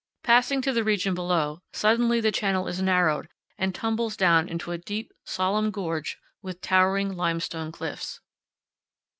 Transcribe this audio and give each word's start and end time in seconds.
Passing 0.23 0.63
to 0.63 0.73
the 0.73 0.83
region 0.83 1.13
below, 1.13 1.61
suddenly 1.73 2.19
the 2.19 2.31
channel 2.31 2.67
is 2.67 2.81
narrowed 2.81 3.29
and 3.59 3.75
tumbles 3.75 4.17
down 4.17 4.49
into 4.49 4.71
a 4.71 4.79
deep, 4.79 5.11
solemn 5.25 5.69
gorge 5.69 6.17
with 6.41 6.59
towering 6.59 7.15
limestone 7.15 7.71
cliffs. 7.71 8.19